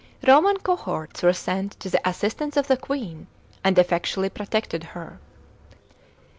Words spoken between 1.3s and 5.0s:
sent to the assistance of the Queen, and effectually protected